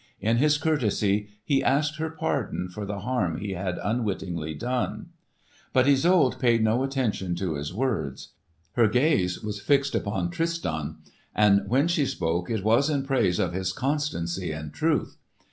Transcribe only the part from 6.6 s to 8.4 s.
no heed to his words.